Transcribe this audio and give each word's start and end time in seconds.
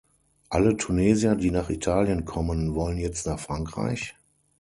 Alle 0.49 0.77
Tunesier, 0.77 1.35
die 1.35 1.51
nach 1.51 1.69
Italien 1.69 2.25
kommen, 2.25 2.73
wollen 2.73 2.97
jetzt 2.97 3.27
nach 3.27 3.37
Frankreich? 3.39 4.15